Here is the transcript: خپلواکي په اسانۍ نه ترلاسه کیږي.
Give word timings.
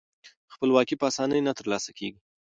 خپلواکي 0.53 0.95
په 0.97 1.05
اسانۍ 1.11 1.39
نه 1.47 1.53
ترلاسه 1.59 1.89
کیږي. 1.97 2.19